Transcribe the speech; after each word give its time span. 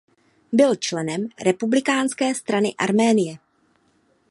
Byl 0.51 0.75
členem 0.75 1.27
Republikánské 1.45 2.35
strany 2.35 2.75
Arménie. 2.77 3.37